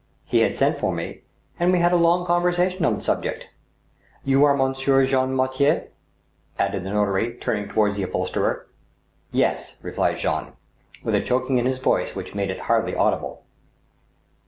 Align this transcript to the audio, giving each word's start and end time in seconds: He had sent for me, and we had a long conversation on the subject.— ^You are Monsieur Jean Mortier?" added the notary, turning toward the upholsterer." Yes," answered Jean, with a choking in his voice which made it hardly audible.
He 0.25 0.39
had 0.39 0.55
sent 0.55 0.77
for 0.77 0.91
me, 0.91 1.21
and 1.59 1.71
we 1.71 1.77
had 1.77 1.93
a 1.93 1.95
long 1.95 2.25
conversation 2.25 2.85
on 2.85 2.95
the 2.95 3.01
subject.— 3.01 3.49
^You 4.25 4.43
are 4.45 4.57
Monsieur 4.57 5.05
Jean 5.05 5.35
Mortier?" 5.35 5.89
added 6.57 6.81
the 6.83 6.89
notary, 6.89 7.35
turning 7.35 7.69
toward 7.69 7.93
the 7.93 8.01
upholsterer." 8.01 8.65
Yes," 9.41 9.75
answered 9.83 10.17
Jean, 10.17 10.53
with 11.03 11.13
a 11.13 11.21
choking 11.21 11.59
in 11.59 11.67
his 11.67 11.77
voice 11.77 12.15
which 12.15 12.33
made 12.33 12.49
it 12.49 12.61
hardly 12.61 12.95
audible. 12.95 13.43